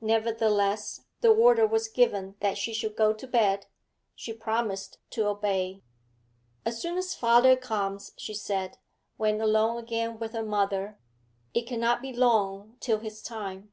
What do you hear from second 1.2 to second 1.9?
the order was